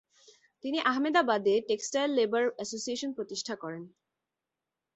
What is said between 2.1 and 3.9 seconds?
Labour association’ প্রতিষ্ঠা করেন।